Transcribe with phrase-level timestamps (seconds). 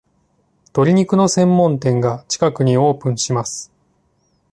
[0.73, 3.71] 鶏肉の専門店が近くにオープンします